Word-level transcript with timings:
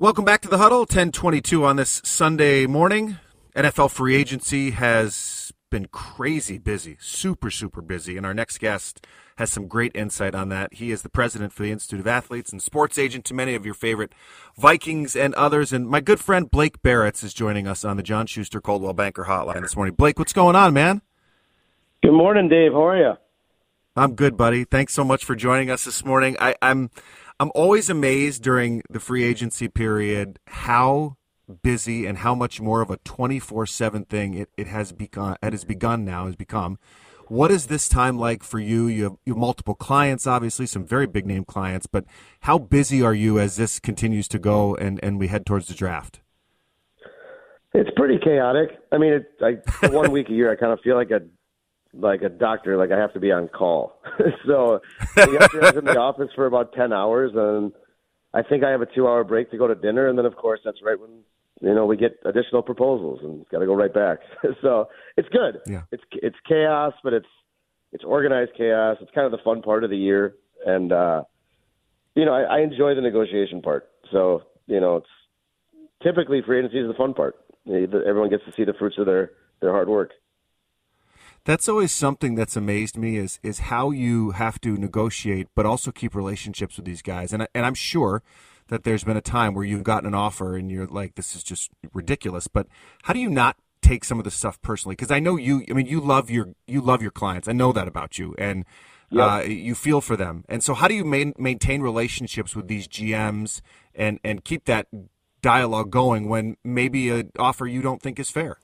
Welcome 0.00 0.24
back 0.24 0.42
to 0.42 0.48
the 0.48 0.58
huddle, 0.58 0.82
1022 0.82 1.64
on 1.64 1.74
this 1.74 2.00
Sunday 2.04 2.66
morning. 2.66 3.18
NFL 3.56 3.90
free 3.90 4.14
agency 4.14 4.70
has 4.70 5.52
been 5.70 5.86
crazy 5.86 6.56
busy, 6.56 6.96
super, 7.00 7.50
super 7.50 7.82
busy. 7.82 8.16
And 8.16 8.24
our 8.24 8.32
next 8.32 8.58
guest 8.58 9.04
has 9.38 9.50
some 9.50 9.66
great 9.66 9.90
insight 9.96 10.36
on 10.36 10.50
that. 10.50 10.74
He 10.74 10.92
is 10.92 11.02
the 11.02 11.08
president 11.08 11.52
for 11.52 11.64
the 11.64 11.72
Institute 11.72 11.98
of 11.98 12.06
Athletes 12.06 12.52
and 12.52 12.62
sports 12.62 12.96
agent 12.96 13.24
to 13.24 13.34
many 13.34 13.56
of 13.56 13.64
your 13.64 13.74
favorite 13.74 14.12
Vikings 14.56 15.16
and 15.16 15.34
others. 15.34 15.72
And 15.72 15.88
my 15.88 15.98
good 15.98 16.20
friend 16.20 16.48
Blake 16.48 16.80
Baratz 16.80 17.24
is 17.24 17.34
joining 17.34 17.66
us 17.66 17.84
on 17.84 17.96
the 17.96 18.04
John 18.04 18.26
Schuster 18.26 18.60
Coldwell 18.60 18.92
Banker 18.92 19.24
Hotline 19.24 19.62
this 19.62 19.74
morning. 19.74 19.96
Blake, 19.96 20.20
what's 20.20 20.32
going 20.32 20.54
on, 20.54 20.72
man? 20.72 21.02
Good 22.04 22.12
morning, 22.12 22.48
Dave. 22.48 22.70
How 22.70 22.86
are 22.86 22.96
you? 22.96 23.14
I'm 23.96 24.14
good, 24.14 24.36
buddy. 24.36 24.62
Thanks 24.62 24.94
so 24.94 25.02
much 25.02 25.24
for 25.24 25.34
joining 25.34 25.72
us 25.72 25.84
this 25.84 26.04
morning. 26.04 26.36
I, 26.38 26.54
I'm 26.62 26.88
I'm 27.40 27.52
always 27.54 27.88
amazed 27.88 28.42
during 28.42 28.82
the 28.90 28.98
free 28.98 29.22
agency 29.22 29.68
period 29.68 30.40
how 30.48 31.16
busy 31.62 32.04
and 32.04 32.18
how 32.18 32.34
much 32.34 32.60
more 32.60 32.80
of 32.82 32.90
a 32.90 32.98
24/7 32.98 34.04
thing 34.08 34.34
it, 34.34 34.50
it 34.56 34.66
has 34.66 34.92
begun 34.92 35.36
it 35.42 35.52
has 35.52 35.64
begun 35.64 36.04
now 36.04 36.26
has 36.26 36.36
become. 36.36 36.78
What 37.28 37.50
is 37.50 37.66
this 37.66 37.88
time 37.88 38.18
like 38.18 38.42
for 38.42 38.58
you? 38.58 38.86
You 38.86 39.04
have, 39.04 39.16
you 39.26 39.34
have 39.34 39.38
multiple 39.38 39.74
clients, 39.74 40.26
obviously, 40.26 40.64
some 40.64 40.84
very 40.84 41.06
big 41.06 41.26
name 41.26 41.44
clients, 41.44 41.86
but 41.86 42.06
how 42.40 42.56
busy 42.58 43.02
are 43.02 43.12
you 43.12 43.38
as 43.38 43.56
this 43.56 43.78
continues 43.78 44.28
to 44.28 44.38
go 44.38 44.74
and, 44.74 44.98
and 45.02 45.18
we 45.18 45.28
head 45.28 45.44
towards 45.44 45.68
the 45.68 45.74
draft? 45.74 46.20
It's 47.74 47.90
pretty 47.96 48.18
chaotic. 48.18 48.70
I 48.90 48.96
mean, 48.96 49.12
it, 49.12 49.26
I, 49.42 49.88
one 49.88 50.10
week 50.16 50.30
a 50.30 50.32
year, 50.32 50.50
I 50.50 50.56
kind 50.56 50.72
of 50.72 50.80
feel 50.80 50.96
like 50.96 51.10
a 51.10 51.20
like 51.94 52.22
a 52.22 52.28
doctor, 52.28 52.76
like 52.76 52.90
I 52.90 52.98
have 52.98 53.12
to 53.14 53.20
be 53.20 53.32
on 53.32 53.48
call. 53.48 54.00
so 54.46 54.80
yesterday 55.16 55.66
I 55.66 55.70
was 55.70 55.76
in 55.76 55.84
the 55.84 55.98
office 55.98 56.30
for 56.34 56.46
about 56.46 56.72
ten 56.72 56.92
hours, 56.92 57.32
and 57.34 57.72
I 58.34 58.42
think 58.42 58.64
I 58.64 58.70
have 58.70 58.82
a 58.82 58.86
two-hour 58.86 59.24
break 59.24 59.50
to 59.50 59.58
go 59.58 59.66
to 59.66 59.74
dinner, 59.74 60.08
and 60.08 60.18
then 60.18 60.26
of 60.26 60.36
course 60.36 60.60
that's 60.64 60.78
right 60.82 60.98
when 60.98 61.10
you 61.60 61.74
know 61.74 61.86
we 61.86 61.96
get 61.96 62.18
additional 62.24 62.62
proposals 62.62 63.20
and 63.22 63.48
got 63.48 63.60
to 63.60 63.66
go 63.66 63.74
right 63.74 63.92
back. 63.92 64.18
so 64.62 64.88
it's 65.16 65.28
good. 65.30 65.60
Yeah. 65.66 65.82
It's 65.90 66.02
it's 66.12 66.36
chaos, 66.46 66.92
but 67.02 67.12
it's 67.12 67.26
it's 67.92 68.04
organized 68.04 68.52
chaos. 68.56 68.98
It's 69.00 69.10
kind 69.12 69.24
of 69.24 69.32
the 69.32 69.42
fun 69.44 69.62
part 69.62 69.84
of 69.84 69.90
the 69.90 69.96
year, 69.96 70.34
and 70.66 70.92
uh, 70.92 71.22
you 72.14 72.24
know 72.24 72.34
I, 72.34 72.58
I 72.58 72.60
enjoy 72.60 72.94
the 72.94 73.00
negotiation 73.00 73.62
part. 73.62 73.88
So 74.12 74.42
you 74.66 74.80
know 74.80 74.96
it's 74.96 75.06
typically 76.02 76.42
free 76.44 76.58
agency 76.58 76.80
is 76.80 76.88
the 76.88 76.94
fun 76.94 77.14
part. 77.14 77.36
Everyone 77.66 78.30
gets 78.30 78.44
to 78.44 78.52
see 78.56 78.64
the 78.64 78.74
fruits 78.78 78.96
of 78.98 79.06
their 79.06 79.32
their 79.60 79.72
hard 79.72 79.88
work. 79.88 80.12
That's 81.48 81.66
always 81.66 81.92
something 81.92 82.34
that's 82.34 82.56
amazed 82.56 82.98
me 82.98 83.16
is 83.16 83.40
is 83.42 83.58
how 83.58 83.90
you 83.90 84.32
have 84.32 84.60
to 84.60 84.76
negotiate, 84.76 85.48
but 85.54 85.64
also 85.64 85.90
keep 85.90 86.14
relationships 86.14 86.76
with 86.76 86.84
these 86.84 87.00
guys. 87.00 87.32
And 87.32 87.44
I, 87.44 87.48
and 87.54 87.64
I'm 87.64 87.72
sure 87.72 88.22
that 88.66 88.84
there's 88.84 89.02
been 89.02 89.16
a 89.16 89.22
time 89.22 89.54
where 89.54 89.64
you've 89.64 89.82
gotten 89.82 90.06
an 90.06 90.14
offer 90.14 90.58
and 90.58 90.70
you're 90.70 90.86
like, 90.86 91.14
this 91.14 91.34
is 91.34 91.42
just 91.42 91.70
ridiculous. 91.94 92.48
But 92.48 92.66
how 93.04 93.14
do 93.14 93.18
you 93.18 93.30
not 93.30 93.56
take 93.80 94.04
some 94.04 94.18
of 94.18 94.24
the 94.24 94.30
stuff 94.30 94.60
personally? 94.60 94.94
Because 94.94 95.10
I 95.10 95.20
know 95.20 95.36
you. 95.36 95.64
I 95.70 95.72
mean, 95.72 95.86
you 95.86 96.02
love 96.02 96.28
your 96.28 96.48
you 96.66 96.82
love 96.82 97.00
your 97.00 97.10
clients. 97.10 97.48
I 97.48 97.52
know 97.52 97.72
that 97.72 97.88
about 97.88 98.18
you, 98.18 98.34
and 98.36 98.66
Yep. 99.10 99.30
uh, 99.30 99.40
you 99.48 99.74
feel 99.74 100.02
for 100.02 100.18
them. 100.18 100.44
And 100.50 100.62
so, 100.62 100.74
how 100.74 100.86
do 100.86 100.92
you 100.92 101.02
main, 101.02 101.32
maintain 101.38 101.80
relationships 101.80 102.54
with 102.54 102.68
these 102.68 102.86
GMs 102.86 103.62
and 103.94 104.20
and 104.22 104.44
keep 104.44 104.66
that 104.66 104.86
dialogue 105.40 105.90
going 105.90 106.28
when 106.28 106.58
maybe 106.62 107.08
an 107.08 107.32
offer 107.38 107.66
you 107.66 107.80
don't 107.80 108.02
think 108.02 108.20
is 108.20 108.28
fair? 108.28 108.58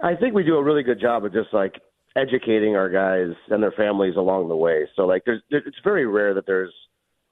I 0.00 0.14
think 0.14 0.34
we 0.34 0.44
do 0.44 0.56
a 0.56 0.62
really 0.62 0.82
good 0.82 1.00
job 1.00 1.24
of 1.24 1.32
just 1.32 1.52
like 1.52 1.80
educating 2.16 2.76
our 2.76 2.88
guys 2.88 3.36
and 3.50 3.62
their 3.62 3.72
families 3.72 4.16
along 4.16 4.48
the 4.48 4.56
way. 4.56 4.86
So 4.96 5.06
like 5.06 5.22
there's 5.24 5.42
it's 5.50 5.76
very 5.84 6.06
rare 6.06 6.34
that 6.34 6.46
there's 6.46 6.72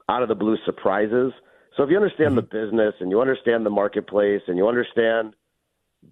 out 0.09 0.23
of 0.23 0.29
the 0.29 0.35
blue 0.35 0.57
surprises. 0.65 1.33
So 1.75 1.83
if 1.83 1.89
you 1.89 1.97
understand 1.97 2.37
the 2.37 2.43
mm-hmm. 2.43 2.65
business 2.65 2.93
and 2.99 3.09
you 3.09 3.21
understand 3.21 3.65
the 3.65 3.71
marketplace 3.71 4.41
and 4.47 4.57
you 4.57 4.67
understand 4.67 5.33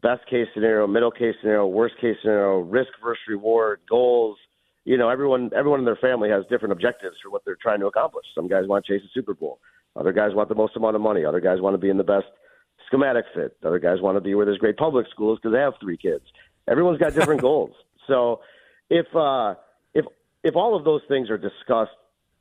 best 0.02 0.28
case 0.30 0.48
scenario, 0.54 0.88
middle 0.88 1.12
case 1.12 1.36
scenario, 1.42 1.68
worst 1.68 1.96
case 2.02 2.18
scenario, 2.22 2.60
risk 2.60 2.92
versus 3.04 3.22
reward, 3.28 3.82
goals, 3.90 4.38
you 4.86 4.98
know, 4.98 5.10
everyone 5.10 5.50
everyone 5.56 5.80
in 5.80 5.86
their 5.86 5.96
family 5.98 6.30
has 6.30 6.44
different 6.50 6.74
objectives 6.74 7.16
for 7.24 7.30
what 7.30 7.44
they're 7.46 7.58
trying 7.62 7.80
to 7.80 7.88
accomplish. 7.88 8.26
Some 8.36 8.48
guys 8.48 8.68
want 8.68 8.86
to 8.86 8.94
chase 8.94 9.06
a 9.06 9.12
Super 9.14 9.34
Bowl. 9.34 9.60
Other 9.96 10.12
guys 10.12 10.34
want 10.34 10.50
the 10.50 10.56
most 10.56 10.76
amount 10.76 10.96
of 10.96 11.02
money. 11.02 11.24
Other 11.24 11.40
guys 11.40 11.62
want 11.62 11.76
to 11.76 11.78
be 11.78 11.90
in 11.90 11.98
the 11.98 12.04
best 12.04 12.26
schematic 12.88 13.26
fit. 13.34 13.56
Other 13.64 13.80
guys 13.80 14.02
want 14.02 14.18
to 14.18 14.22
be 14.22 14.36
where 14.36 14.46
there's 14.46 14.58
great 14.58 14.78
public 14.78 15.06
schools 15.12 15.40
because 15.40 15.54
they 15.54 15.60
have 15.60 15.74
three 15.80 15.98
kids. 15.98 16.24
Everyone's 16.70 17.00
got 17.00 17.14
different 17.14 17.42
goals. 17.50 17.74
So 18.08 18.42
if 18.90 19.08
uh, 19.16 19.56
if 19.94 20.06
if 20.44 20.56
all 20.56 20.76
of 20.78 20.84
those 20.84 21.02
things 21.08 21.30
are 21.30 21.38
discussed, 21.38 21.92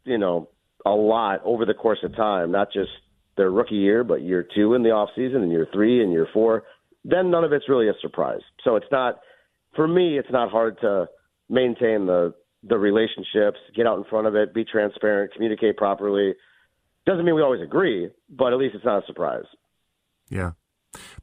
you 0.04 0.18
know, 0.18 0.48
a 0.84 0.90
lot 0.90 1.40
over 1.44 1.64
the 1.64 1.74
course 1.74 2.00
of 2.02 2.14
time, 2.16 2.50
not 2.50 2.72
just 2.72 2.90
their 3.36 3.50
rookie 3.50 3.76
year, 3.76 4.04
but 4.04 4.22
year 4.22 4.46
two 4.54 4.74
in 4.74 4.82
the 4.82 4.90
off 4.90 5.10
season 5.16 5.42
and 5.42 5.50
year 5.50 5.66
three 5.72 6.02
and 6.02 6.12
year 6.12 6.26
four, 6.32 6.64
then 7.04 7.30
none 7.30 7.44
of 7.44 7.52
it's 7.52 7.68
really 7.68 7.88
a 7.88 7.94
surprise. 8.00 8.40
So 8.64 8.76
it's 8.76 8.86
not 8.90 9.20
for 9.74 9.86
me. 9.86 10.18
It's 10.18 10.30
not 10.30 10.50
hard 10.50 10.78
to 10.80 11.06
maintain 11.48 12.06
the 12.06 12.34
the 12.64 12.78
relationships, 12.78 13.58
get 13.74 13.86
out 13.86 13.98
in 13.98 14.04
front 14.04 14.26
of 14.28 14.36
it, 14.36 14.54
be 14.54 14.64
transparent, 14.64 15.32
communicate 15.32 15.76
properly. 15.76 16.34
Doesn't 17.06 17.24
mean 17.24 17.34
we 17.34 17.42
always 17.42 17.60
agree, 17.60 18.08
but 18.30 18.52
at 18.52 18.58
least 18.58 18.76
it's 18.76 18.84
not 18.84 19.02
a 19.02 19.06
surprise. 19.06 19.44
Yeah. 20.28 20.52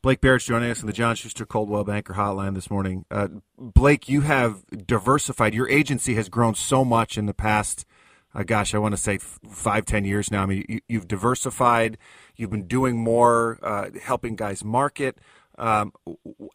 Blake 0.01 0.21
Baratz 0.21 0.45
joining 0.45 0.71
us 0.71 0.81
on 0.81 0.87
the 0.87 0.93
John 0.93 1.15
Schuster 1.15 1.45
Coldwell 1.45 1.83
Banker 1.83 2.13
Hotline 2.13 2.55
this 2.55 2.69
morning. 2.69 3.05
Uh, 3.11 3.27
Blake, 3.57 4.09
you 4.09 4.21
have 4.21 4.65
diversified. 4.85 5.53
Your 5.53 5.69
agency 5.69 6.15
has 6.15 6.29
grown 6.29 6.55
so 6.55 6.83
much 6.85 7.17
in 7.17 7.25
the 7.25 7.33
past. 7.33 7.85
Uh, 8.33 8.43
gosh, 8.43 8.75
I 8.75 8.77
want 8.77 8.93
to 8.93 9.01
say 9.01 9.15
f- 9.15 9.39
five, 9.49 9.85
ten 9.85 10.05
years 10.05 10.31
now. 10.31 10.43
I 10.43 10.45
mean, 10.45 10.65
you, 10.69 10.79
you've 10.87 11.07
diversified. 11.07 11.97
You've 12.35 12.51
been 12.51 12.67
doing 12.67 12.97
more, 12.97 13.59
uh, 13.63 13.89
helping 14.01 14.35
guys 14.35 14.63
market. 14.63 15.17
Um, 15.57 15.91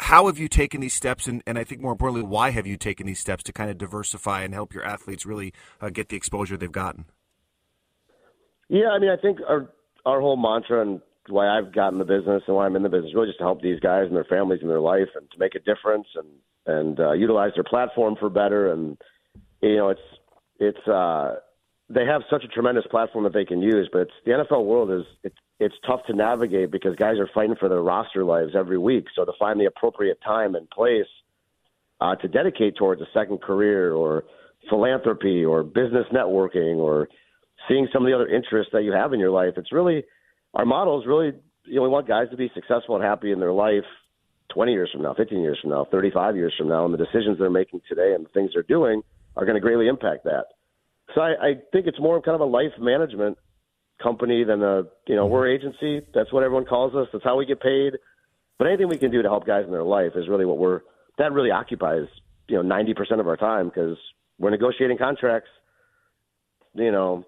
how 0.01 0.27
have 0.29 0.39
you 0.39 0.49
taken 0.49 0.81
these 0.81 0.95
steps, 0.95 1.27
and, 1.27 1.43
and 1.47 1.59
I 1.59 1.65
think 1.65 1.83
more 1.83 1.93
importantly, 1.93 2.27
why 2.27 2.51
have 2.51 2.67
you 2.67 2.79
taken 2.79 3.07
these 3.07 3.19
steps 3.19 3.45
to 3.45 3.53
kind 3.53 3.71
of 3.71 3.77
diversify 3.77 4.43
and 4.43 4.55
help 4.55 4.73
your 4.73 4.83
athletes 4.83 5.27
really 5.27 5.53
uh, 5.81 5.91
get 5.91 6.09
the 6.09 6.17
exposure 6.17 6.57
they've 6.57 6.73
gotten? 6.73 7.05
Yeah, 8.69 8.89
I 8.89 8.99
mean, 8.99 9.11
I 9.11 9.17
think 9.17 9.41
our 9.47 9.69
our 10.07 10.21
whole 10.21 10.37
mantra 10.37 10.81
and 10.81 11.01
why 11.29 11.49
I've 11.49 11.73
gotten 11.73 11.99
the 11.99 12.05
business 12.05 12.43
and 12.47 12.57
why 12.57 12.67
I'm 12.67 12.77
in 12.77 12.83
the 12.83 12.89
business 12.89 13.15
really 13.15 13.29
just 13.29 13.39
to 13.39 13.45
help 13.45 13.63
these 13.63 13.81
guys 13.81 14.07
and 14.07 14.17
their 14.17 14.25
families 14.25 14.61
and 14.61 14.71
their 14.71 14.81
life 14.81 15.09
and 15.15 15.31
to 15.31 15.39
make 15.39 15.55
a 15.55 15.61
difference 15.61 16.07
and 16.15 16.29
and 16.67 16.99
uh, 16.99 17.13
utilize 17.13 17.53
their 17.55 17.65
platform 17.65 18.17
for 18.19 18.31
better. 18.31 18.73
And 18.73 18.97
you 19.63 19.77
know, 19.77 19.89
it's 19.91 20.01
it's 20.59 20.89
uh, 20.89 21.37
they 21.89 22.05
have 22.07 22.23
such 22.31 22.45
a 22.45 22.49
tremendous 22.49 22.85
platform 22.91 23.25
that 23.25 23.35
they 23.35 23.45
can 23.45 23.61
use, 23.61 23.89
but 23.93 24.03
it's, 24.03 24.13
the 24.25 24.33
NFL 24.33 24.65
world 24.65 24.91
is 24.91 25.07
it's 25.23 25.37
it's 25.61 25.75
tough 25.87 26.01
to 26.07 26.15
navigate 26.15 26.71
because 26.71 26.97
guys 26.97 27.19
are 27.19 27.29
fighting 27.33 27.57
for 27.59 27.69
their 27.69 27.83
roster 27.83 28.25
lives 28.25 28.53
every 28.57 28.79
week. 28.79 29.07
So 29.15 29.25
to 29.25 29.33
find 29.39 29.61
the 29.61 29.67
appropriate 29.67 30.19
time 30.25 30.55
and 30.55 30.69
place 30.71 31.07
uh, 32.01 32.17
to 32.17 32.29
dedicate 32.29 32.77
towards 32.77 33.01
a 33.01 33.07
second 33.15 33.41
career 33.41 33.93
or 33.93 34.25
philanthropy 34.69 35.45
or 35.45 35.63
business 35.63 36.07
networking 36.13 36.77
or 36.77 37.09
seeing 37.69 37.89
some 37.93 38.03
of 38.03 38.09
the 38.09 38.15
other 38.15 38.29
interests 38.29 38.73
that 38.73 38.83
you 38.83 38.93
have 38.93 39.13
in 39.13 39.21
your 39.21 39.31
life. 39.31 39.55
It's 39.57 39.73
really 39.73 40.05
our 40.55 40.65
model 40.65 41.01
is 41.01 41.07
really 41.07 41.33
you 41.65 41.77
know 41.77 41.83
we 41.83 41.89
want 41.89 42.09
guys 42.09 42.29
to 42.31 42.37
be 42.37 42.51
successful 42.55 42.95
and 42.97 43.05
happy 43.05 43.33
in 43.33 43.41
their 43.41 43.53
life 43.53 43.85
20 44.53 44.73
years 44.73 44.91
from 44.93 45.03
now, 45.03 45.15
15 45.15 45.41
years 45.41 45.59
from 45.61 45.71
now, 45.71 45.87
35 45.91 46.37
years 46.37 46.55
from 46.57 46.69
now, 46.69 46.85
and 46.85 46.95
the 46.95 46.99
decisions 46.99 47.39
they're 47.39 47.51
making 47.51 47.81
today 47.89 48.15
and 48.15 48.25
the 48.25 48.29
things 48.31 48.51
they're 48.55 48.63
doing 48.63 49.03
are 49.37 49.45
going 49.45 49.57
to 49.57 49.61
greatly 49.61 49.89
impact 49.89 50.25
that. 50.25 50.45
So 51.15 51.21
I, 51.21 51.31
I 51.31 51.55
think 51.73 51.87
it's 51.87 51.99
more 51.99 52.21
kind 52.23 52.35
of 52.35 52.41
a 52.41 52.45
life 52.45 52.73
management 52.79 53.37
company 54.03 54.45
than 54.45 54.63
a 54.63 54.83
you 55.07 55.17
know 55.17 55.27
we're 55.27 55.49
agency. 55.49 56.01
That's 56.15 56.33
what 56.33 56.43
everyone 56.43 56.67
calls 56.67 56.95
us. 56.95 57.09
That's 57.13 57.25
how 57.25 57.37
we 57.37 57.47
get 57.47 57.61
paid. 57.61 57.95
But 58.59 58.69
anything 58.69 58.89
we 58.89 58.99
can 58.99 59.11
do 59.11 59.23
to 59.23 59.29
help 59.29 59.47
guys 59.47 59.65
in 59.67 59.73
their 59.73 59.83
life 59.83 60.13
is 60.15 60.29
really 60.29 60.45
what 60.45 60.59
we're. 60.59 60.81
That 61.19 61.33
really 61.33 61.51
occupies 61.51 62.07
you 62.49 62.57
know 62.57 62.63
ninety 62.63 62.95
percent 62.95 63.21
of 63.21 63.29
our 63.29 63.37
time 63.37 63.67
because 63.69 63.97
we're 64.39 64.51
negotiating 64.51 64.99
contracts. 64.99 65.51
You 66.75 66.91
know, 66.91 67.25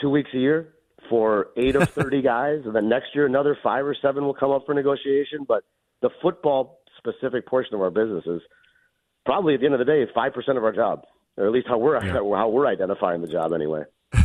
two 0.00 0.10
weeks 0.10 0.30
a 0.34 0.38
year 0.38 0.68
for 1.10 1.48
eight 1.58 1.76
of 1.76 1.88
thirty 1.90 2.22
guys, 2.22 2.62
and 2.64 2.74
then 2.74 2.88
next 2.88 3.08
year 3.14 3.26
another 3.26 3.58
five 3.62 3.84
or 3.84 3.94
seven 4.00 4.24
will 4.24 4.32
come 4.34 4.50
up 4.50 4.64
for 4.64 4.74
negotiation. 4.74 5.44
But 5.46 5.64
the 6.00 6.08
football 6.22 6.78
specific 6.96 7.46
portion 7.46 7.74
of 7.74 7.82
our 7.82 7.90
business 7.90 8.24
is 8.26 8.40
probably 9.26 9.54
at 9.54 9.60
the 9.60 9.66
end 9.66 9.74
of 9.74 9.78
the 9.80 9.84
day 9.84 10.06
five 10.14 10.32
percent 10.32 10.56
of 10.56 10.64
our 10.64 10.72
job, 10.72 11.02
or 11.36 11.44
at 11.46 11.52
least 11.52 11.66
how 11.68 11.76
we're 11.76 12.02
Yeah. 12.02 12.12
how 12.14 12.48
we're 12.48 12.66
identifying 12.66 13.20
the 13.20 13.28
job 13.28 13.52
anyway. 13.52 13.82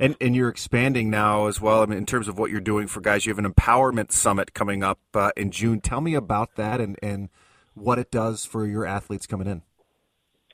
And 0.00 0.16
and 0.20 0.34
you're 0.34 0.48
expanding 0.48 1.08
now 1.08 1.46
as 1.46 1.60
well. 1.60 1.82
I 1.82 1.86
mean, 1.86 1.98
in 1.98 2.04
terms 2.06 2.26
of 2.26 2.36
what 2.36 2.50
you're 2.50 2.60
doing 2.60 2.88
for 2.88 3.00
guys, 3.00 3.24
you 3.26 3.30
have 3.30 3.38
an 3.38 3.48
empowerment 3.48 4.10
summit 4.10 4.52
coming 4.52 4.82
up 4.82 4.98
uh, 5.14 5.30
in 5.36 5.52
June. 5.52 5.80
Tell 5.80 6.00
me 6.00 6.14
about 6.14 6.56
that 6.56 6.80
and 6.80 6.98
and 7.00 7.28
what 7.74 8.00
it 8.00 8.10
does 8.10 8.44
for 8.44 8.66
your 8.66 8.84
athletes 8.84 9.24
coming 9.26 9.46
in. 9.46 9.62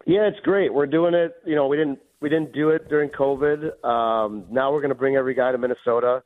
Yeah, 0.06 0.26
it's 0.26 0.40
great. 0.40 0.74
We're 0.74 0.86
doing 0.86 1.14
it. 1.14 1.36
You 1.46 1.54
know, 1.54 1.68
we 1.68 1.78
didn't 1.78 2.00
we 2.20 2.28
didn't 2.28 2.52
do 2.52 2.70
it 2.70 2.88
during 2.88 3.10
COVID. 3.10 3.84
Um, 3.84 4.44
now 4.50 4.72
we're 4.72 4.80
going 4.80 4.90
to 4.90 4.94
bring 4.94 5.16
every 5.16 5.34
guy 5.34 5.52
to 5.52 5.58
Minnesota. 5.58 6.22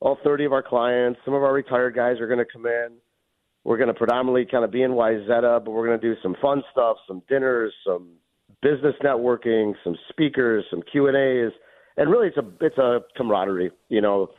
All 0.00 0.18
30 0.24 0.46
of 0.46 0.52
our 0.52 0.62
clients. 0.62 1.20
Some 1.24 1.34
of 1.34 1.42
our 1.42 1.52
retired 1.52 1.94
guys 1.94 2.20
are 2.20 2.26
going 2.26 2.38
to 2.38 2.46
come 2.50 2.66
in. 2.66 2.96
We're 3.64 3.76
going 3.76 3.88
to 3.88 3.94
predominantly 3.94 4.46
kind 4.50 4.64
of 4.64 4.70
be 4.70 4.82
in 4.82 4.92
Wayzata, 4.92 5.64
but 5.64 5.70
we're 5.70 5.86
going 5.86 6.00
to 6.00 6.14
do 6.14 6.18
some 6.22 6.34
fun 6.40 6.62
stuff, 6.72 6.96
some 7.06 7.22
dinners, 7.28 7.72
some 7.86 8.08
business 8.62 8.94
networking, 9.04 9.74
some 9.84 9.96
speakers, 10.08 10.64
some 10.70 10.82
Q 10.90 11.08
and 11.08 11.16
A's, 11.16 11.52
and 11.96 12.10
really 12.10 12.28
it's 12.28 12.38
a 12.38 12.44
it's 12.64 12.78
a 12.78 13.00
camaraderie. 13.16 13.70
You 13.88 14.00
know, 14.00 14.30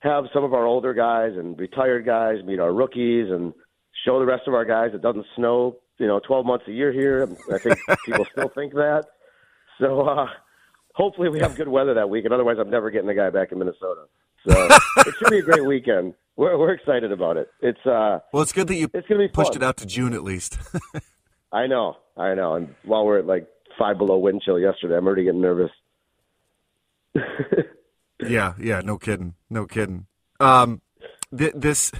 have 0.00 0.24
some 0.32 0.44
of 0.44 0.54
our 0.54 0.66
older 0.66 0.94
guys 0.94 1.32
and 1.36 1.58
retired 1.58 2.06
guys 2.06 2.44
meet 2.44 2.60
our 2.60 2.72
rookies 2.72 3.30
and 3.30 3.52
show 4.04 4.20
the 4.20 4.26
rest 4.26 4.44
of 4.46 4.54
our 4.54 4.64
guys 4.64 4.90
it 4.94 5.02
doesn't 5.02 5.26
snow, 5.36 5.76
you 5.98 6.06
know, 6.06 6.20
12 6.20 6.46
months 6.46 6.64
a 6.68 6.72
year 6.72 6.92
here. 6.92 7.28
I 7.52 7.58
think 7.58 7.76
people 8.06 8.26
still 8.32 8.48
think 8.54 8.72
that. 8.74 9.04
So 9.80 10.02
uh, 10.02 10.26
hopefully 10.94 11.28
we 11.30 11.40
have 11.40 11.56
good 11.56 11.68
weather 11.68 11.94
that 11.94 12.08
weekend. 12.10 12.32
Otherwise, 12.34 12.56
I'm 12.60 12.70
never 12.70 12.90
getting 12.90 13.08
the 13.08 13.14
guy 13.14 13.30
back 13.30 13.50
in 13.52 13.58
Minnesota. 13.58 14.02
So 14.46 14.68
it 15.06 15.14
should 15.18 15.30
be 15.30 15.38
a 15.38 15.42
great 15.42 15.64
weekend. 15.66 16.14
We're, 16.36 16.56
we're 16.58 16.72
excited 16.72 17.12
about 17.12 17.36
it. 17.36 17.48
It's 17.60 17.84
uh, 17.86 18.20
Well, 18.32 18.42
it's 18.42 18.52
good 18.52 18.68
that 18.68 18.76
you 18.76 18.88
it's 18.94 19.08
to 19.08 19.18
be 19.18 19.28
pushed 19.28 19.54
fun. 19.54 19.62
it 19.62 19.64
out 19.64 19.76
to 19.78 19.86
June 19.86 20.14
at 20.14 20.22
least. 20.22 20.58
I 21.52 21.66
know, 21.66 21.96
I 22.16 22.34
know. 22.34 22.54
And 22.54 22.74
while 22.84 23.04
we're 23.04 23.18
at 23.18 23.26
like 23.26 23.48
five 23.78 23.98
below 23.98 24.18
wind 24.18 24.42
chill 24.44 24.58
yesterday, 24.58 24.96
I'm 24.96 25.06
already 25.06 25.24
getting 25.24 25.40
nervous. 25.40 25.70
yeah, 28.26 28.54
yeah, 28.58 28.80
no 28.84 28.98
kidding, 28.98 29.34
no 29.48 29.66
kidding. 29.66 30.06
Um, 30.38 30.80
th- 31.36 31.54
this, 31.56 31.90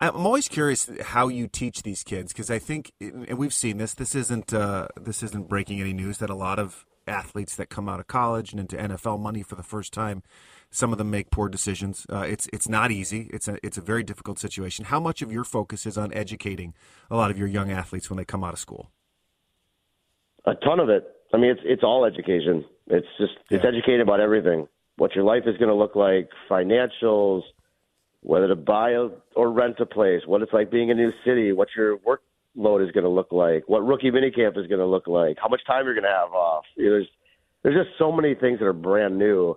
I'm 0.00 0.16
always 0.16 0.48
curious 0.48 0.88
how 1.02 1.28
you 1.28 1.46
teach 1.46 1.82
these 1.82 2.02
kids 2.02 2.32
because 2.32 2.50
I 2.50 2.58
think, 2.58 2.92
and 3.00 3.36
we've 3.38 3.52
seen 3.52 3.76
this. 3.76 3.94
This 3.94 4.14
isn't 4.14 4.54
uh, 4.54 4.88
this 5.00 5.22
isn't 5.22 5.48
breaking 5.48 5.80
any 5.80 5.92
news 5.92 6.18
that 6.18 6.30
a 6.30 6.34
lot 6.34 6.58
of 6.58 6.85
athletes 7.06 7.56
that 7.56 7.68
come 7.68 7.88
out 7.88 8.00
of 8.00 8.06
college 8.06 8.52
and 8.52 8.60
into 8.60 8.76
NFL 8.76 9.20
money 9.20 9.42
for 9.42 9.54
the 9.54 9.62
first 9.62 9.92
time, 9.92 10.22
some 10.70 10.92
of 10.92 10.98
them 10.98 11.10
make 11.10 11.30
poor 11.30 11.48
decisions. 11.48 12.06
Uh, 12.10 12.20
it's 12.20 12.48
it's 12.52 12.68
not 12.68 12.90
easy. 12.90 13.28
It's 13.32 13.48
a 13.48 13.58
it's 13.62 13.78
a 13.78 13.80
very 13.80 14.02
difficult 14.02 14.38
situation. 14.38 14.86
How 14.86 15.00
much 15.00 15.22
of 15.22 15.32
your 15.32 15.44
focus 15.44 15.86
is 15.86 15.96
on 15.96 16.12
educating 16.12 16.74
a 17.10 17.16
lot 17.16 17.30
of 17.30 17.38
your 17.38 17.48
young 17.48 17.70
athletes 17.70 18.10
when 18.10 18.16
they 18.16 18.24
come 18.24 18.42
out 18.44 18.52
of 18.52 18.58
school? 18.58 18.90
A 20.44 20.54
ton 20.54 20.80
of 20.80 20.88
it. 20.88 21.04
I 21.32 21.38
mean, 21.38 21.50
it's 21.50 21.60
it's 21.64 21.82
all 21.82 22.04
education. 22.04 22.64
It's 22.88 23.06
just 23.18 23.32
it's 23.50 23.62
Yeah. 23.64 23.68
educating 23.70 24.00
about 24.00 24.20
everything. 24.20 24.68
What 24.96 25.14
your 25.14 25.24
life 25.24 25.42
is 25.46 25.56
going 25.58 25.68
to 25.68 25.74
look 25.74 25.94
like, 25.94 26.30
financials, 26.48 27.42
whether 28.20 28.48
to 28.48 28.56
buy 28.56 28.92
a, 28.92 29.08
or 29.34 29.50
rent 29.50 29.76
a 29.80 29.86
place, 29.86 30.22
what 30.26 30.40
it's 30.42 30.52
like 30.52 30.70
being 30.70 30.88
in 30.88 30.98
a 30.98 31.02
new 31.02 31.12
city, 31.24 31.52
what 31.52 31.68
your 31.76 31.96
workload 32.56 32.84
is 32.84 32.92
going 32.92 33.04
to 33.04 33.10
look 33.10 33.32
like, 33.32 33.64
what 33.68 33.84
rookie 33.84 34.10
minicamp 34.10 34.58
is 34.58 34.66
going 34.66 34.80
to 34.80 34.86
look 34.86 35.06
like, 35.06 35.36
how 35.40 35.48
much 35.48 35.60
time 35.66 35.84
you're 35.84 35.94
going 35.94 36.04
to 36.04 36.10
have 36.10 36.32
off. 36.32 36.64
You 36.76 36.86
know, 36.86 36.90
there's 36.92 37.08
there's 37.62 37.86
just 37.86 37.98
so 37.98 38.12
many 38.12 38.34
things 38.34 38.58
that 38.60 38.66
are 38.66 38.72
brand 38.72 39.18
new 39.18 39.56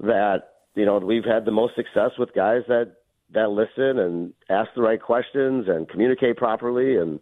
that 0.00 0.42
you 0.74 0.84
know 0.84 0.98
we've 0.98 1.24
had 1.24 1.44
the 1.44 1.50
most 1.50 1.74
success 1.74 2.10
with 2.18 2.34
guys 2.34 2.62
that 2.68 2.92
that 3.32 3.50
listen 3.50 3.98
and 3.98 4.32
ask 4.48 4.70
the 4.74 4.82
right 4.82 5.00
questions 5.00 5.66
and 5.68 5.88
communicate 5.88 6.36
properly 6.36 6.96
and 6.96 7.20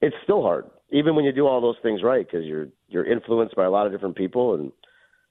it's 0.00 0.14
still 0.22 0.42
hard 0.42 0.64
even 0.90 1.16
when 1.16 1.24
you 1.24 1.32
do 1.32 1.46
all 1.46 1.60
those 1.60 1.76
things 1.82 2.02
right 2.02 2.26
because 2.26 2.46
you're 2.46 2.68
you're 2.88 3.04
influenced 3.04 3.56
by 3.56 3.64
a 3.64 3.70
lot 3.70 3.86
of 3.86 3.92
different 3.92 4.16
people 4.16 4.54
and 4.54 4.72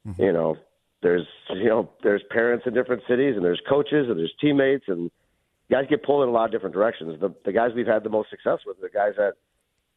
mm-hmm. 0.05 0.21
you 0.21 0.33
know 0.33 0.57
there's 1.01 1.25
you 1.51 1.69
know 1.69 1.89
there's 2.03 2.21
parents 2.31 2.65
in 2.67 2.73
different 2.73 3.01
cities 3.07 3.35
and 3.35 3.45
there's 3.45 3.61
coaches 3.69 4.07
and 4.09 4.19
there's 4.19 4.33
teammates 4.41 4.85
and 4.87 5.09
guys 5.69 5.85
get 5.89 6.03
pulled 6.03 6.23
in 6.23 6.29
a 6.29 6.31
lot 6.31 6.45
of 6.45 6.51
different 6.51 6.73
directions 6.73 7.19
the 7.19 7.33
the 7.45 7.51
guys 7.51 7.71
we've 7.75 7.87
had 7.87 8.03
the 8.03 8.09
most 8.09 8.29
success 8.29 8.59
with 8.65 8.77
are 8.77 8.81
the 8.81 8.89
guys 8.89 9.13
that 9.17 9.33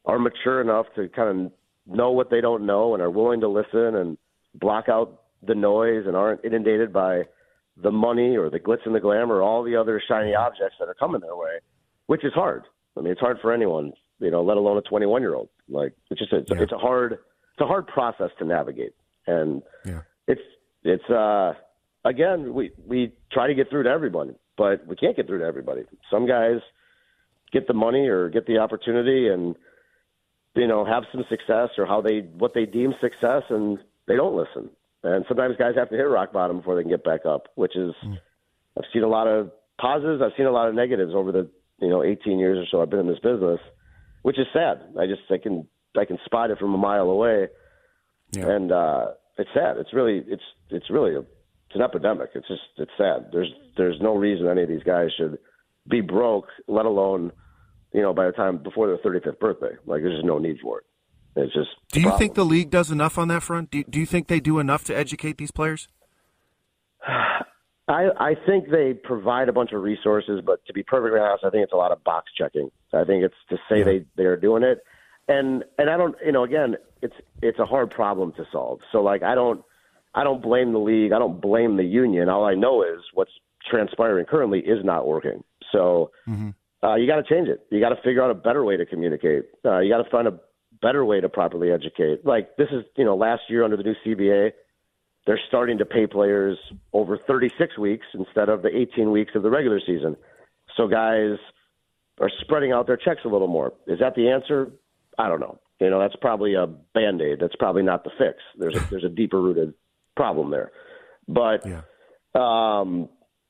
are 0.07 0.19
mature 0.19 0.61
enough 0.61 0.87
to 0.97 1.09
kind 1.11 1.47
of 1.47 1.53
know 1.95 2.11
what 2.11 2.31
they 2.31 2.41
don't 2.41 2.65
know 2.67 2.95
and 2.95 3.03
are 3.03 3.11
willing 3.11 3.41
to 3.41 3.49
listen 3.49 3.97
and 3.97 4.17
block 4.55 4.89
out 4.89 5.23
the 5.47 5.55
noise 5.55 6.05
and 6.07 6.17
aren't 6.17 6.45
inundated 6.45 6.93
by 6.93 7.23
the 7.83 7.91
money 7.91 8.37
or 8.37 8.51
the 8.51 8.59
glitz 8.61 8.85
and 8.87 8.95
the 8.95 9.01
glamour 9.01 9.37
or 9.37 9.43
all 9.43 9.63
the 9.63 9.77
other 9.77 10.03
shiny 10.09 10.35
objects 10.35 10.77
that 10.79 10.89
are 10.89 10.95
coming 10.95 11.21
their 11.21 11.37
way, 11.37 11.59
which 12.07 12.25
is 12.25 12.33
hard. 12.35 12.65
I 12.97 13.01
mean, 13.01 13.13
it's 13.13 13.21
hard 13.21 13.39
for 13.41 13.53
anyone, 13.53 13.93
you 14.19 14.31
know, 14.31 14.43
let 14.43 14.57
alone 14.59 14.77
a 14.77 14.83
21 14.83 15.23
year 15.23 15.35
old. 15.35 15.49
Like 15.69 15.93
it's 16.11 16.19
just 16.21 16.33
it's, 16.33 16.51
Yeah. 16.51 16.63
it's 16.63 16.73
a 16.73 16.79
hard 16.79 17.13
it's 17.13 17.61
a 17.61 17.67
hard 17.67 17.87
process 17.87 18.31
to 18.39 18.45
navigate, 18.45 18.95
and 19.27 19.63
Yeah. 19.87 20.01
it's 20.27 20.41
it's 20.85 21.09
uh 21.11 21.55
again 22.05 22.53
we 22.55 22.73
we 22.87 23.13
try 23.33 23.47
to 23.47 23.55
get 23.55 23.71
through 23.71 23.85
to 23.85 23.91
everyone, 23.91 24.35
but 24.61 24.87
we 24.87 24.95
can't 24.95 25.17
get 25.17 25.27
through 25.27 25.39
to 25.39 25.45
everybody. 25.47 25.85
Some 26.11 26.29
guys 26.29 26.61
get 27.51 27.67
the 27.67 27.73
money 27.73 28.09
or 28.09 28.29
get 28.29 28.47
the 28.47 28.59
opportunity 28.59 29.29
and 29.29 29.57
you 30.55 30.67
know 30.67 30.85
have 30.85 31.05
some 31.11 31.25
success 31.31 31.71
or 31.79 31.87
how 31.87 32.03
they 32.03 32.19
what 32.37 32.53
they 32.53 32.67
deem 32.67 32.93
success 33.01 33.45
and 33.49 33.79
they 34.07 34.17
don't 34.17 34.37
listen. 34.37 34.69
And 35.03 35.25
sometimes 35.29 35.57
guys 35.57 35.77
have 35.77 35.89
to 35.89 35.97
hit 35.97 36.03
rock 36.03 36.35
bottom 36.35 36.59
before 36.59 36.77
they 36.77 36.83
can 36.83 36.91
get 36.91 37.03
back 37.03 37.25
up 37.25 37.45
which 37.55 37.75
is 37.75 37.95
i've 38.77 38.85
seen 38.93 39.03
a 39.03 39.09
lot 39.09 39.27
of 39.27 39.51
positives. 39.81 40.21
I've 40.23 40.37
seen 40.37 40.45
a 40.45 40.53
lot 40.53 40.69
of 40.69 40.75
negatives 40.75 41.13
over 41.15 41.33
the 41.33 41.49
you 41.81 41.89
know 41.89 42.03
18 42.05 42.39
years 42.39 42.59
or 42.59 42.67
so 42.71 42.83
i've 42.83 42.91
been 42.91 43.01
in 43.01 43.09
this 43.09 43.19
business 43.21 43.61
which 44.21 44.39
is 44.39 44.47
sad. 44.53 44.83
I 45.01 45.07
just 45.07 45.23
i 45.31 45.39
can 45.39 45.67
i 45.97 46.05
can 46.05 46.19
spot 46.27 46.51
it 46.51 46.59
from 46.59 46.75
a 46.75 46.79
mile 46.79 47.09
away. 47.09 47.49
Yeah. 48.33 48.51
and 48.51 48.71
uh 48.71 49.07
it's 49.39 49.51
sad. 49.55 49.79
It's 49.79 49.95
really 49.95 50.23
it's 50.27 50.43
it's 50.69 50.91
really 50.91 51.15
a 51.17 51.25
it's 51.71 51.77
an 51.77 51.83
epidemic 51.83 52.31
it's 52.35 52.49
just 52.49 52.63
it's 52.79 52.91
sad 52.99 53.31
there's 53.33 53.53
there's 53.77 54.01
no 54.01 54.15
reason 54.15 54.49
any 54.49 54.63
of 54.63 54.69
these 54.69 54.83
guys 54.83 55.09
should 55.17 55.39
be 55.89 56.01
broke 56.01 56.49
let 56.67 56.85
alone 56.85 57.31
you 57.93 58.03
know 58.03 58.13
by 58.13 58.27
the 58.27 58.33
time 58.33 58.59
before 58.59 58.89
their 58.89 58.99
35th 58.99 59.39
birthday 59.39 59.77
like 59.87 60.03
there's 60.03 60.17
just 60.17 60.27
no 60.27 60.39
need 60.39 60.59
for 60.61 60.79
it 60.79 60.85
it's 61.37 61.53
just 61.55 61.71
Do 61.93 62.01
you 62.01 62.07
problem. 62.07 62.19
think 62.19 62.35
the 62.35 62.45
league 62.45 62.71
does 62.71 62.91
enough 62.91 63.17
on 63.17 63.29
that 63.29 63.43
front? 63.43 63.71
Do, 63.71 63.85
do 63.85 64.01
you 64.01 64.07
think 64.07 64.27
they 64.27 64.41
do 64.41 64.59
enough 64.59 64.85
to 64.85 64.97
educate 64.97 65.39
these 65.39 65.53
players? 65.53 65.89
I, 67.07 68.09
I 68.19 68.35
think 68.47 68.71
they 68.71 68.95
provide 68.95 69.49
a 69.49 69.53
bunch 69.53 69.73
of 69.73 69.83
resources, 69.83 70.41
but 70.45 70.65
to 70.67 70.73
be 70.73 70.83
perfectly 70.85 71.19
honest, 71.19 71.45
I 71.45 71.51
think 71.51 71.65
it's 71.65 71.73
a 71.73 71.77
lot 71.77 71.91
of 71.91 72.03
box 72.05 72.31
checking. 72.37 72.71
I 72.93 73.05
think 73.05 73.25
it's 73.25 73.35
to 73.49 73.57
say 73.69 73.83
they 73.83 74.05
they 74.17 74.25
are 74.25 74.37
doing 74.37 74.63
it, 74.63 74.79
and 75.27 75.65
and 75.77 75.91
I 75.91 75.97
don't, 75.97 76.15
you 76.25 76.31
know, 76.31 76.45
again, 76.45 76.77
it's 77.03 77.15
it's 77.43 77.59
a 77.59 77.67
hard 77.67 77.91
problem 77.91 78.33
to 78.35 78.45
solve. 78.53 78.79
So 78.93 79.03
like, 79.03 79.25
I 79.25 79.35
don't 79.35 79.65
I 80.15 80.25
don't 80.25 80.43
blame 80.43 80.73
the 80.73 80.79
league. 80.79 81.13
I 81.13 81.19
don't 81.19 81.41
blame 81.41 81.77
the 81.77 81.85
union. 81.85 82.29
All 82.29 82.45
I 82.45 82.55
know 82.55 82.83
is 82.83 83.01
what's 83.15 83.31
transpiring 83.69 84.27
currently 84.27 84.61
is 84.61 84.85
not 84.85 85.07
working. 85.07 85.45
So 85.73 86.11
uh, 86.83 86.95
you 86.97 87.07
got 87.07 87.17
to 87.17 87.23
change 87.23 87.49
it. 87.49 87.67
You 87.71 87.81
got 87.81 87.91
to 87.91 88.03
figure 88.03 88.23
out 88.23 88.31
a 88.31 88.35
better 88.35 88.65
way 88.65 88.77
to 88.77 88.87
communicate. 88.87 89.45
Uh, 89.65 89.81
you 89.81 89.91
got 89.91 90.03
to 90.03 90.11
find 90.11 90.27
a 90.27 90.39
better 90.83 91.05
way 91.05 91.21
to 91.21 91.29
properly 91.29 91.71
educate. 91.71 92.25
Like 92.25 92.57
this 92.57 92.69
is, 92.73 92.85
you 92.97 93.05
know, 93.05 93.17
last 93.17 93.43
year 93.49 93.65
under 93.65 93.77
the 93.77 93.83
new 93.83 93.95
CBA, 94.05 94.53
they're 95.27 95.41
starting 95.49 95.79
to 95.79 95.85
pay 95.85 96.07
players 96.07 96.59
over 96.93 97.19
36 97.19 97.79
weeks 97.79 98.07
instead 98.15 98.49
of 98.49 98.63
the 98.63 98.75
18 98.75 99.11
weeks 99.13 99.33
of 99.35 99.43
the 99.43 99.51
regular 99.51 99.81
season. 99.81 100.17
So 100.77 100.89
guys 100.89 101.37
are 102.21 102.31
spreading 102.41 102.73
out 102.73 102.87
their 102.87 102.97
checks 102.97 103.21
a 103.25 103.29
little 103.29 103.49
more. 103.49 103.75
Is 103.87 103.99
that 104.01 104.15
the 104.15 104.29
answer? 104.29 104.73
I 105.19 105.29
don't 105.29 105.41
know. 105.41 105.59
You 105.81 105.91
know, 105.91 105.99
that's 105.99 106.17
probably 106.21 106.55
a 106.55 106.67
band 106.67 107.23
aid. 107.23 107.39
That's 107.41 107.57
probably 107.57 107.83
not 107.83 108.05
the 108.05 108.11
fix. 108.19 108.39
There's 108.59 108.77
a, 108.77 108.81
there's 108.91 109.05
a 109.05 109.09
deeper 109.09 109.41
rooted 109.41 109.75
problem 110.17 110.51
there. 110.51 110.73
But 111.29 111.65
Yeah. 111.67 111.83
um, 112.35 113.09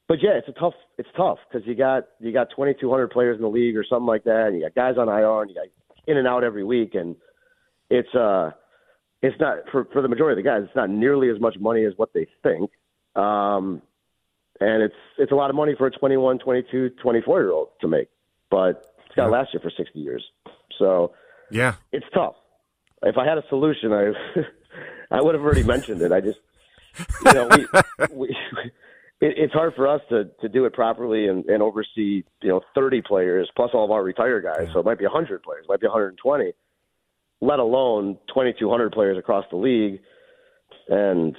but 0.08 0.18
yeah, 0.22 0.32
it's 0.32 0.48
a 0.48 0.52
tough. 0.58 0.74
It's 0.98 1.08
tough 1.16 1.38
because 1.48 1.66
you 1.66 1.74
got 1.74 2.04
you 2.20 2.32
got 2.32 2.50
2,200 2.50 3.08
players 3.10 3.36
in 3.36 3.42
the 3.42 3.48
league 3.48 3.76
or 3.76 3.84
something 3.84 4.06
like 4.06 4.24
that, 4.24 4.46
and 4.48 4.56
you 4.56 4.62
got 4.62 4.74
guys 4.74 4.98
on 4.98 5.08
IR, 5.08 5.42
and 5.42 5.50
you 5.50 5.54
got 5.56 5.66
in 6.06 6.16
and 6.16 6.26
out 6.26 6.42
every 6.44 6.64
week, 6.64 6.94
and 6.94 7.14
it's 7.90 8.12
uh, 8.14 8.50
it's 9.22 9.38
not 9.40 9.58
for 9.70 9.84
for 9.92 10.02
the 10.02 10.08
majority 10.08 10.40
of 10.40 10.44
the 10.44 10.48
guys. 10.50 10.62
It's 10.66 10.76
not 10.76 10.90
nearly 10.90 11.30
as 11.30 11.40
much 11.40 11.56
money 11.60 11.84
as 11.84 11.92
what 11.96 12.12
they 12.12 12.26
think, 12.42 12.70
um, 13.14 13.82
and 14.58 14.82
it's 14.82 14.94
it's 15.18 15.32
a 15.32 15.34
lot 15.36 15.50
of 15.50 15.56
money 15.56 15.74
for 15.78 15.86
a 15.86 15.90
21, 15.90 16.38
22, 16.40 16.90
24 17.02 17.40
year 17.40 17.50
old 17.52 17.68
to 17.80 17.88
make, 17.88 18.08
but 18.50 18.94
it's 19.06 19.14
got 19.14 19.26
to 19.26 19.30
Yeah. 19.30 19.38
last 19.38 19.54
you 19.54 19.60
for 19.60 19.70
60 19.70 19.98
years. 19.98 20.24
So 20.78 21.12
Yeah. 21.50 21.74
it's 21.92 22.06
tough. 22.12 22.34
If 23.02 23.16
I 23.16 23.26
had 23.26 23.38
a 23.38 23.44
solution, 23.48 23.92
I 23.92 24.12
I 25.12 25.20
would 25.20 25.34
have 25.34 25.42
already 25.44 25.62
mentioned 25.62 26.02
it. 26.02 26.12
I 26.12 26.20
just, 26.20 26.38
you 27.24 27.32
know, 27.32 27.48
we, 27.48 27.66
we 28.12 28.28
it, 29.20 29.34
it's 29.36 29.52
hard 29.52 29.74
for 29.74 29.88
us 29.88 30.00
to 30.10 30.24
to 30.40 30.48
do 30.48 30.64
it 30.64 30.72
properly 30.72 31.28
and, 31.28 31.44
and 31.46 31.62
oversee, 31.62 32.24
you 32.42 32.48
know, 32.48 32.60
30 32.74 33.02
players 33.02 33.50
plus 33.54 33.70
all 33.74 33.84
of 33.84 33.90
our 33.90 34.02
retired 34.02 34.44
guys. 34.44 34.68
So 34.72 34.80
it 34.80 34.84
might 34.84 34.98
be 34.98 35.04
100 35.04 35.42
players, 35.42 35.66
might 35.68 35.80
be 35.80 35.86
120, 35.86 36.52
let 37.40 37.58
alone 37.58 38.18
2,200 38.28 38.92
players 38.92 39.18
across 39.18 39.44
the 39.50 39.56
league. 39.56 40.00
And 40.88 41.36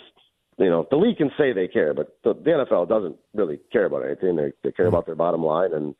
you 0.57 0.69
know, 0.69 0.87
the 0.89 0.97
league 0.97 1.17
can 1.17 1.31
say 1.37 1.53
they 1.53 1.67
care, 1.67 1.93
but 1.93 2.17
the, 2.23 2.33
the 2.33 2.51
NFL 2.51 2.87
doesn't 2.87 3.15
really 3.33 3.59
care 3.71 3.85
about 3.85 4.05
anything. 4.05 4.35
They, 4.35 4.51
they 4.63 4.71
care 4.71 4.85
mm-hmm. 4.85 4.93
about 4.93 5.05
their 5.05 5.15
bottom 5.15 5.43
line, 5.43 5.73
and 5.73 5.95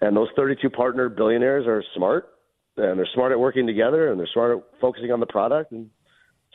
and 0.00 0.16
those 0.16 0.28
32 0.36 0.70
partner 0.70 1.08
billionaires 1.08 1.66
are 1.66 1.82
smart, 1.94 2.28
and 2.76 2.98
they're 2.98 3.08
smart 3.14 3.32
at 3.32 3.40
working 3.40 3.66
together, 3.66 4.10
and 4.10 4.18
they're 4.18 4.28
smart 4.32 4.58
at 4.58 4.80
focusing 4.80 5.10
on 5.10 5.20
the 5.20 5.26
product, 5.26 5.72
and 5.72 5.90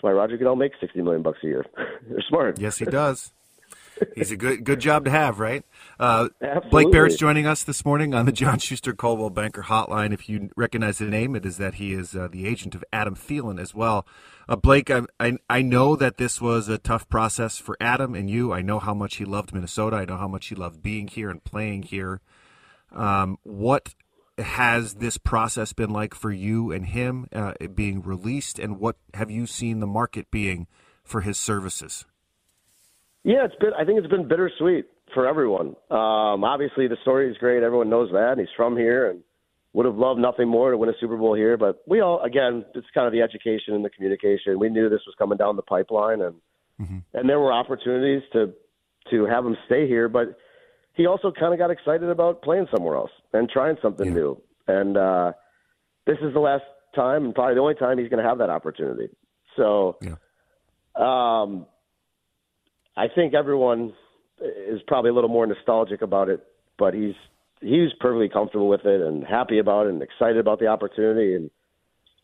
that's 0.01 0.13
why 0.15 0.19
Roger 0.19 0.37
Goodell 0.37 0.55
makes 0.55 0.79
60 0.79 1.01
million 1.03 1.21
bucks 1.21 1.39
a 1.43 1.47
year. 1.47 1.65
they're 2.09 2.23
smart. 2.27 2.59
Yes, 2.59 2.77
he 2.79 2.85
does. 2.85 3.31
He's 4.15 4.31
a 4.31 4.35
good 4.35 4.63
good 4.63 4.79
job 4.79 5.05
to 5.05 5.11
have, 5.11 5.39
right? 5.39 5.63
Uh. 5.99 6.29
Blake 6.71 6.87
Baratz 6.87 7.19
joining 7.19 7.45
us 7.45 7.63
this 7.63 7.85
morning 7.85 8.15
on 8.15 8.25
the 8.25 8.31
John 8.31 8.57
Schuster 8.57 8.93
Coldwell 8.93 9.29
Banker 9.29 9.61
Hotline. 9.61 10.11
If 10.11 10.27
you 10.27 10.49
recognize 10.57 10.97
the 10.97 11.05
name, 11.05 11.35
it 11.35 11.45
is 11.45 11.57
that 11.57 11.75
he 11.75 11.93
is 11.93 12.15
uh, 12.15 12.27
the 12.31 12.47
agent 12.47 12.73
of 12.73 12.83
Adam 12.91 13.15
Thielen 13.15 13.61
as 13.61 13.75
well. 13.75 14.07
Uh, 14.49 14.55
Blake, 14.55 14.89
I, 14.89 15.03
I 15.19 15.37
I 15.51 15.61
know 15.61 15.95
that 15.95 16.17
this 16.17 16.41
was 16.41 16.67
a 16.67 16.79
tough 16.79 17.07
process 17.09 17.59
for 17.59 17.77
Adam 17.79 18.15
and 18.15 18.27
you. 18.27 18.51
I 18.51 18.63
know 18.63 18.79
how 18.79 18.95
much 18.95 19.17
he 19.17 19.25
loved 19.25 19.53
Minnesota. 19.53 19.97
I 19.97 20.05
know 20.05 20.17
how 20.17 20.27
much 20.27 20.47
he 20.47 20.55
loved 20.55 20.81
being 20.81 21.07
here 21.07 21.29
and 21.29 21.43
playing 21.43 21.83
here. 21.83 22.21
Um, 22.91 23.37
what 23.43 23.93
has 24.41 24.95
this 24.95 25.17
process 25.17 25.73
been 25.73 25.89
like 25.89 26.13
for 26.13 26.31
you 26.31 26.71
and 26.71 26.85
him 26.85 27.27
uh, 27.33 27.53
being 27.73 28.01
released, 28.01 28.59
and 28.59 28.79
what 28.79 28.97
have 29.13 29.31
you 29.31 29.45
seen 29.45 29.79
the 29.79 29.87
market 29.87 30.29
being 30.31 30.67
for 31.03 31.21
his 31.21 31.37
services? 31.37 32.05
Yeah, 33.23 33.45
it's 33.45 33.55
been. 33.55 33.71
I 33.77 33.85
think 33.85 33.99
it's 33.99 34.07
been 34.07 34.27
bittersweet 34.27 34.85
for 35.13 35.27
everyone. 35.27 35.75
Um, 35.89 36.43
obviously, 36.43 36.87
the 36.87 36.97
story 37.01 37.29
is 37.29 37.37
great. 37.37 37.63
Everyone 37.63 37.89
knows 37.89 38.09
that. 38.11 38.31
And 38.31 38.39
he's 38.39 38.49
from 38.55 38.77
here 38.77 39.09
and 39.09 39.21
would 39.73 39.85
have 39.85 39.95
loved 39.95 40.19
nothing 40.19 40.47
more 40.47 40.71
to 40.71 40.77
win 40.77 40.89
a 40.89 40.93
Super 40.99 41.17
Bowl 41.17 41.35
here. 41.35 41.57
But 41.57 41.81
we 41.87 42.01
all, 42.01 42.21
again, 42.21 42.65
it's 42.75 42.87
kind 42.93 43.07
of 43.07 43.13
the 43.13 43.21
education 43.21 43.73
and 43.73 43.85
the 43.85 43.89
communication. 43.89 44.59
We 44.59 44.69
knew 44.69 44.89
this 44.89 45.01
was 45.05 45.15
coming 45.17 45.37
down 45.37 45.55
the 45.55 45.61
pipeline, 45.61 46.21
and 46.21 46.35
mm-hmm. 46.81 46.97
and 47.13 47.29
there 47.29 47.39
were 47.39 47.53
opportunities 47.53 48.23
to 48.33 48.53
to 49.09 49.25
have 49.25 49.45
him 49.45 49.57
stay 49.65 49.87
here. 49.87 50.09
But 50.09 50.37
he 50.93 51.05
also 51.05 51.31
kind 51.31 51.53
of 51.53 51.59
got 51.59 51.71
excited 51.71 52.09
about 52.09 52.41
playing 52.41 52.67
somewhere 52.75 52.95
else 52.95 53.11
and 53.33 53.49
trying 53.49 53.77
something 53.81 54.07
yeah. 54.07 54.13
new. 54.13 54.41
And 54.67 54.97
uh, 54.97 55.33
this 56.05 56.17
is 56.21 56.33
the 56.33 56.39
last 56.39 56.63
time, 56.95 57.25
and 57.25 57.35
probably 57.35 57.55
the 57.55 57.61
only 57.61 57.75
time 57.75 57.97
he's 57.97 58.09
going 58.09 58.23
to 58.23 58.27
have 58.27 58.39
that 58.39 58.49
opportunity. 58.49 59.09
So. 59.55 59.97
Yeah. 60.01 60.15
Um, 60.95 61.65
I 62.95 63.07
think 63.07 63.33
everyone 63.33 63.93
is 64.41 64.81
probably 64.87 65.11
a 65.11 65.13
little 65.13 65.29
more 65.29 65.47
nostalgic 65.47 66.01
about 66.01 66.29
it, 66.29 66.43
but 66.77 66.93
he's 66.93 67.15
he's 67.61 67.89
perfectly 67.99 68.27
comfortable 68.27 68.67
with 68.67 68.85
it 68.85 69.01
and 69.01 69.23
happy 69.23 69.59
about 69.59 69.85
it 69.85 69.93
and 69.93 70.01
excited 70.01 70.37
about 70.37 70.59
the 70.59 70.65
opportunity 70.65 71.35
and 71.35 71.51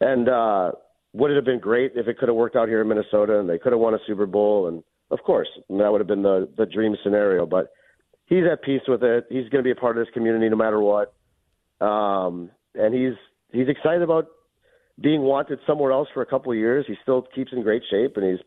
and 0.02 0.28
uh 0.28 0.72
would 1.14 1.30
it 1.30 1.36
have 1.36 1.46
been 1.46 1.60
great 1.60 1.92
if 1.96 2.08
it 2.08 2.18
could 2.18 2.28
have 2.28 2.36
worked 2.36 2.56
out 2.56 2.68
here 2.68 2.82
in 2.82 2.88
Minnesota 2.88 3.40
and 3.40 3.48
they 3.48 3.60
could 3.60 3.72
have 3.72 3.80
won 3.80 3.94
a 3.94 4.00
Super 4.08 4.26
Bowl 4.26 4.68
and 4.68 4.84
of 5.12 5.20
course 5.24 5.48
that 5.70 5.92
would 5.92 6.02
have 6.02 6.08
been 6.08 6.24
the 6.24 6.50
the 6.58 6.66
dream 6.66 6.96
scenario 7.04 7.46
but 7.46 7.72
he's 8.28 8.44
at 8.52 8.64
peace 8.64 8.82
with 8.88 9.04
it 9.04 9.26
he's 9.30 9.50
going 9.50 9.64
to 9.64 9.64
be 9.64 9.72
a 9.72 9.76
part 9.76 9.98
of 9.98 10.06
this 10.06 10.14
community 10.14 10.48
no 10.50 10.56
matter 10.56 10.80
what 10.80 11.14
um 11.82 12.50
and 12.76 12.94
he's 12.94 13.16
he's 13.52 13.68
excited 13.68 14.02
about 14.02 14.28
being 15.00 15.22
wanted 15.22 15.60
somewhere 15.68 15.92
else 15.92 16.08
for 16.14 16.22
a 16.22 16.26
couple 16.26 16.52
of 16.52 16.58
years 16.58 16.86
he 16.88 16.96
still 17.04 17.28
keeps 17.34 17.52
in 17.52 17.62
great 17.64 17.84
shape 17.90 18.18
and 18.18 18.26
he's 18.26 18.40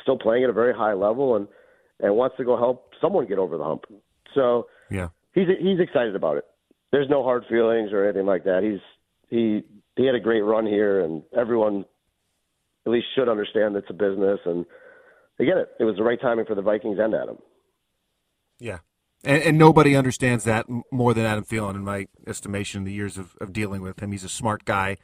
still 0.00 0.18
playing 0.18 0.44
at 0.44 0.50
a 0.50 0.52
very 0.52 0.74
high 0.74 0.94
level 0.94 1.36
and 1.36 1.48
and 2.00 2.14
wants 2.16 2.36
to 2.36 2.44
go 2.44 2.56
help 2.56 2.90
someone 3.00 3.26
get 3.26 3.38
over 3.38 3.56
the 3.56 3.64
hump. 3.64 3.84
So 4.34 4.66
yeah, 4.90 5.08
he's 5.32 5.46
he's 5.60 5.80
excited 5.80 6.16
about 6.16 6.36
it. 6.36 6.44
There's 6.90 7.08
no 7.08 7.22
hard 7.22 7.44
feelings 7.48 7.92
or 7.92 8.04
anything 8.04 8.26
like 8.26 8.44
that. 8.44 8.62
He's 8.62 8.80
he 9.28 9.62
he 9.96 10.06
had 10.06 10.14
a 10.14 10.20
great 10.20 10.42
run 10.42 10.66
here, 10.66 11.00
and 11.00 11.22
everyone 11.36 11.84
at 12.84 12.92
least 12.92 13.06
should 13.14 13.28
understand 13.28 13.76
it's 13.76 13.90
a 13.90 13.94
business, 13.94 14.40
and 14.44 14.66
they 15.38 15.44
get 15.44 15.56
it. 15.56 15.68
It 15.78 15.84
was 15.84 15.96
the 15.96 16.02
right 16.02 16.20
timing 16.20 16.46
for 16.46 16.54
the 16.54 16.62
Vikings 16.62 16.98
and 17.00 17.14
Adam. 17.14 17.38
Yeah. 18.58 18.78
And, 19.24 19.42
and, 19.42 19.58
nobody 19.58 19.94
understands 19.94 20.44
that 20.44 20.66
more 20.90 21.14
than 21.14 21.24
Adam 21.24 21.44
Thielen, 21.44 21.76
in 21.76 21.84
my 21.84 22.08
estimation, 22.26 22.78
In 22.78 22.84
the 22.84 22.92
years 22.92 23.18
of, 23.18 23.36
of 23.40 23.52
dealing 23.52 23.80
with 23.80 24.02
him. 24.02 24.10
He's 24.10 24.24
a 24.24 24.28
smart 24.28 24.64
guy, 24.64 24.96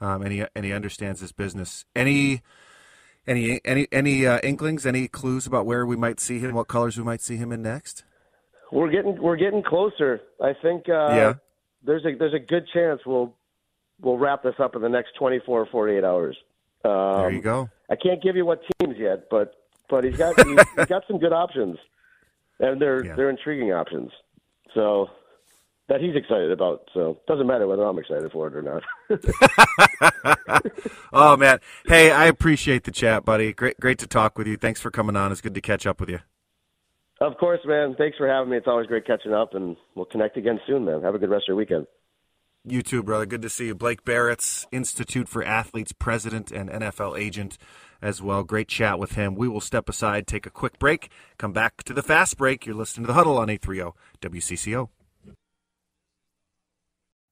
um, 0.00 0.22
and 0.22 0.32
he 0.32 0.44
and 0.54 0.64
he 0.64 0.72
understands 0.72 1.20
this 1.20 1.32
business. 1.32 1.84
Any 1.94 2.42
any 3.26 3.60
any 3.64 3.88
any 3.90 4.26
uh, 4.26 4.38
inklings? 4.44 4.86
Any 4.86 5.08
clues 5.08 5.46
about 5.46 5.66
where 5.66 5.84
we 5.84 5.96
might 5.96 6.20
see 6.20 6.38
him? 6.38 6.54
What 6.54 6.68
colors 6.68 6.96
we 6.96 7.02
might 7.02 7.20
see 7.20 7.36
him 7.36 7.50
in 7.50 7.62
next? 7.62 8.04
We're 8.70 8.90
getting 8.90 9.20
we're 9.20 9.36
getting 9.36 9.62
closer. 9.62 10.20
I 10.40 10.52
think. 10.62 10.88
Uh, 10.88 11.08
yeah. 11.10 11.34
There's 11.82 12.04
a 12.04 12.16
there's 12.16 12.34
a 12.34 12.38
good 12.38 12.66
chance 12.72 13.00
we'll 13.04 13.34
we'll 14.00 14.18
wrap 14.18 14.42
this 14.42 14.54
up 14.58 14.76
in 14.76 14.82
the 14.82 14.88
next 14.88 15.10
24 15.18 15.60
or 15.60 15.66
48 15.66 16.04
hours. 16.04 16.36
Um, 16.84 17.16
there 17.16 17.30
you 17.30 17.40
go. 17.40 17.70
I 17.90 17.96
can't 17.96 18.22
give 18.22 18.36
you 18.36 18.44
what 18.44 18.60
teams 18.80 18.96
yet, 18.98 19.28
but 19.30 19.54
but 19.88 20.04
he's 20.04 20.16
got 20.16 20.40
he's, 20.46 20.58
he's 20.76 20.86
got 20.86 21.04
some 21.06 21.18
good 21.18 21.32
options, 21.32 21.78
and 22.60 22.80
they're 22.80 23.04
yeah. 23.04 23.14
they're 23.14 23.30
intriguing 23.30 23.72
options. 23.72 24.10
So 24.74 25.08
that 25.88 26.00
he's 26.00 26.16
excited 26.16 26.50
about. 26.50 26.88
So 26.92 27.18
doesn't 27.28 27.46
matter 27.46 27.66
whether 27.66 27.84
I'm 27.84 27.98
excited 27.98 28.30
for 28.32 28.48
it 28.48 28.54
or 28.54 28.62
not. 28.62 28.82
oh 31.12 31.36
man, 31.36 31.60
hey, 31.86 32.10
I 32.10 32.26
appreciate 32.26 32.84
the 32.84 32.90
chat, 32.90 33.24
buddy. 33.24 33.52
Great, 33.52 33.78
great 33.78 33.98
to 33.98 34.06
talk 34.06 34.36
with 34.36 34.46
you. 34.46 34.56
Thanks 34.56 34.80
for 34.80 34.90
coming 34.90 35.16
on. 35.16 35.32
It's 35.32 35.40
good 35.40 35.54
to 35.54 35.60
catch 35.60 35.86
up 35.86 36.00
with 36.00 36.10
you. 36.10 36.20
Of 37.20 37.38
course, 37.38 37.60
man. 37.64 37.94
Thanks 37.96 38.18
for 38.18 38.28
having 38.28 38.50
me. 38.50 38.58
It's 38.58 38.66
always 38.66 38.86
great 38.86 39.06
catching 39.06 39.32
up, 39.32 39.54
and 39.54 39.76
we'll 39.94 40.04
connect 40.04 40.36
again 40.36 40.60
soon, 40.66 40.84
man. 40.84 41.02
Have 41.02 41.14
a 41.14 41.18
good 41.18 41.30
rest 41.30 41.44
of 41.44 41.48
your 41.48 41.56
weekend. 41.56 41.86
You 42.68 42.82
too, 42.82 43.02
brother. 43.02 43.26
Good 43.26 43.42
to 43.42 43.48
see 43.48 43.66
you. 43.66 43.74
Blake 43.74 44.04
Baratz 44.04 44.66
Institute 44.72 45.28
for 45.28 45.42
Athletes 45.44 45.92
president 45.92 46.50
and 46.50 46.68
NFL 46.68 47.18
agent 47.18 47.58
as 48.06 48.22
well. 48.22 48.44
Great 48.44 48.68
chat 48.68 48.98
with 48.98 49.12
him. 49.12 49.34
We 49.34 49.48
will 49.48 49.60
step 49.60 49.88
aside, 49.88 50.26
take 50.26 50.46
a 50.46 50.50
quick 50.50 50.78
break, 50.78 51.10
come 51.38 51.52
back 51.52 51.82
to 51.84 51.92
the 51.92 52.02
fast 52.02 52.38
break. 52.38 52.64
You're 52.64 52.76
listening 52.76 53.04
to 53.04 53.08
the 53.08 53.14
huddle 53.14 53.36
on 53.36 53.50
830 53.50 53.92
WCCO. 54.22 54.88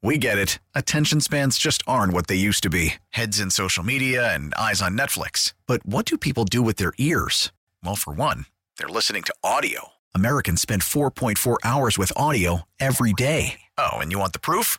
We 0.02 0.18
get 0.18 0.36
it. 0.36 0.58
Attention 0.74 1.20
spans 1.22 1.56
just 1.56 1.82
aren't 1.86 2.12
what 2.12 2.26
they 2.26 2.34
used 2.34 2.62
to 2.64 2.68
be 2.70 2.94
heads 3.10 3.40
in 3.40 3.50
social 3.50 3.82
media 3.82 4.34
and 4.34 4.52
eyes 4.54 4.82
on 4.82 4.98
Netflix. 4.98 5.54
But 5.66 5.86
what 5.86 6.04
do 6.04 6.18
people 6.18 6.44
do 6.44 6.60
with 6.60 6.76
their 6.76 6.92
ears? 6.98 7.52
Well, 7.82 7.96
for 7.96 8.12
one, 8.12 8.44
they're 8.76 8.88
listening 8.88 9.22
to 9.22 9.34
audio. 9.42 9.92
Americans 10.14 10.60
spend 10.60 10.82
4.4 10.82 11.56
hours 11.64 11.96
with 11.96 12.12
audio 12.16 12.62
every 12.78 13.14
day. 13.14 13.60
Oh, 13.78 13.94
and 13.94 14.12
you 14.12 14.18
want 14.18 14.34
the 14.34 14.38
proof? 14.38 14.78